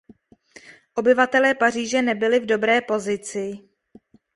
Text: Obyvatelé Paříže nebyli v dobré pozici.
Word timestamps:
Obyvatelé 0.93 1.55
Paříže 1.55 2.01
nebyli 2.01 2.39
v 2.39 2.45
dobré 2.45 2.81
pozici. 2.81 3.69